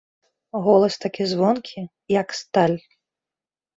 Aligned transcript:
Голас 0.67 0.95
такі 1.03 1.23
звонкі, 1.33 1.79
як 2.19 2.27
сталь. 2.39 2.77